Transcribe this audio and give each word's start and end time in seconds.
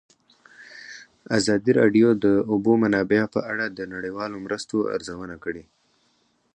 ازادي 1.37 1.71
راډیو 1.81 2.07
د 2.15 2.17
د 2.23 2.25
اوبو 2.51 2.71
منابع 2.83 3.21
په 3.35 3.39
اړه 3.51 3.65
د 3.69 3.79
نړیوالو 3.93 4.37
مرستو 4.45 4.77
ارزونه 4.95 5.35
کړې. 5.43 5.63